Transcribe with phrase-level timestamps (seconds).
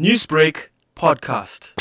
[0.00, 1.74] Newsbreak podcast.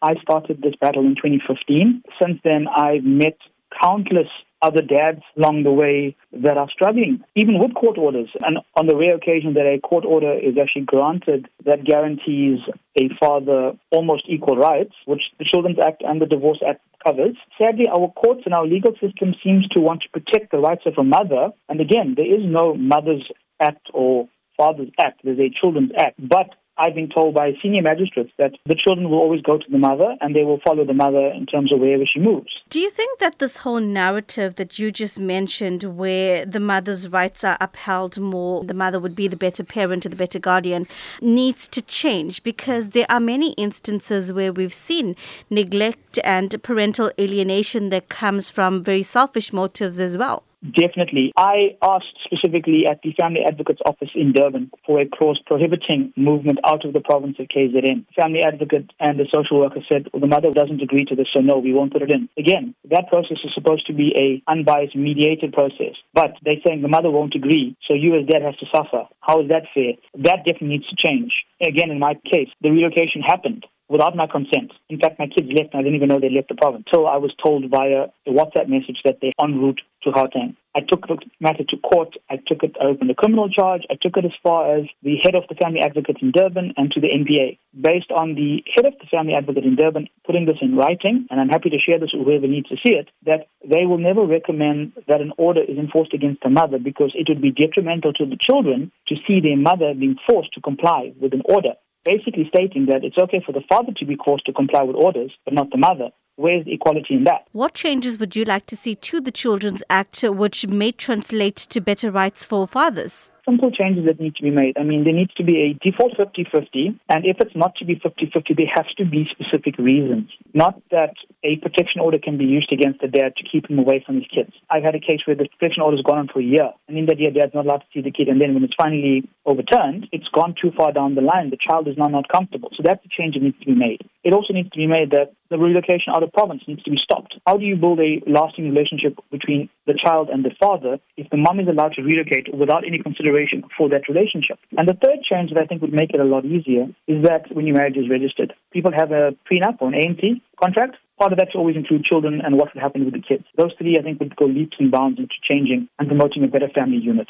[0.00, 2.04] I started this battle in 2015.
[2.22, 3.36] Since then, I've met
[3.82, 4.28] countless
[4.62, 8.28] other dads along the way that are struggling, even with court orders.
[8.42, 12.60] And on the rare occasion that a court order is actually granted that guarantees
[12.96, 17.34] a father almost equal rights, which the Children's Act and the Divorce Act covers.
[17.58, 20.94] Sadly, our courts and our legal system seems to want to protect the rights of
[20.98, 21.50] a mother.
[21.68, 23.26] And again, there is no Mother's
[23.60, 25.22] Act or Father's Act.
[25.24, 26.14] There's a Children's Act.
[26.16, 29.78] But I've been told by senior magistrates that the children will always go to the
[29.78, 32.52] mother and they will follow the mother in terms of wherever she moves.
[32.68, 37.44] Do you think that this whole narrative that you just mentioned, where the mother's rights
[37.44, 40.88] are upheld more, the mother would be the better parent or the better guardian,
[41.20, 42.42] needs to change?
[42.42, 45.14] Because there are many instances where we've seen
[45.50, 50.42] neglect and parental alienation that comes from very selfish motives as well.
[50.64, 51.32] Definitely.
[51.36, 56.58] I asked specifically at the Family Advocate's office in Durban for a clause prohibiting movement
[56.64, 58.06] out of the province of KZN.
[58.16, 61.42] Family Advocate and the social worker said, well, the mother doesn't agree to this, so
[61.42, 62.30] no, we won't put it in.
[62.38, 66.00] Again, that process is supposed to be a unbiased, mediated process.
[66.14, 69.04] But they're saying the mother won't agree, so you as dad has to suffer.
[69.20, 70.00] How is that fair?
[70.14, 71.32] That definitely needs to change.
[71.60, 74.72] Again, in my case, the relocation happened without my consent.
[74.88, 76.84] In fact, my kids left and I didn't even know they left the province.
[76.92, 80.56] So I was told via a WhatsApp message that they're en route to Gauteng.
[80.76, 82.16] I took the matter to court.
[82.28, 83.82] I took it, I opened a criminal charge.
[83.90, 86.90] I took it as far as the head of the family advocate in Durban and
[86.92, 87.58] to the NPA.
[87.80, 91.40] Based on the head of the family advocate in Durban putting this in writing, and
[91.40, 94.26] I'm happy to share this with whoever needs to see it, that they will never
[94.26, 98.26] recommend that an order is enforced against the mother because it would be detrimental to
[98.26, 101.74] the children to see their mother being forced to comply with an order
[102.04, 105.32] basically stating that it's okay for the father to be forced to comply with orders,
[105.44, 106.10] but not the mother.
[106.36, 107.46] Where's the equality in that?
[107.52, 111.80] What changes would you like to see to the Children's Act which may translate to
[111.80, 113.30] better rights for fathers?
[113.44, 114.76] simple changes that need to be made.
[114.78, 117.84] I mean, there needs to be a default 50 50, and if it's not to
[117.84, 120.30] be 50 50, there has to be specific reasons.
[120.54, 121.14] Not that
[121.44, 124.24] a protection order can be used against the dad to keep him away from his
[124.34, 124.50] kids.
[124.70, 126.96] I've had a case where the protection order has gone on for a year, and
[126.96, 129.28] in that year, dad's not allowed to see the kid, and then when it's finally
[129.44, 131.50] overturned, it's gone too far down the line.
[131.50, 132.70] The child is now not comfortable.
[132.72, 134.00] So that's a change that needs to be made.
[134.24, 136.96] It also needs to be made that the relocation out of province needs to be
[136.96, 137.36] stopped.
[137.46, 141.36] How do you build a lasting relationship between the child and the father if the
[141.36, 144.58] mom is allowed to relocate without any consideration for that relationship?
[144.76, 147.54] And the third change that I think would make it a lot easier is that
[147.54, 150.96] when your marriage is registered, people have a prenup or an ANC contract.
[151.18, 153.44] Part of that should always include children and what would happen with the kids.
[153.56, 156.68] Those three, I think, would go leaps and bounds into changing and promoting a better
[156.74, 157.28] family unit.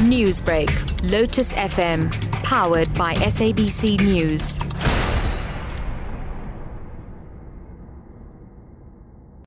[0.00, 0.70] Newsbreak,
[1.10, 2.10] Lotus FM,
[2.42, 4.58] powered by SABC News.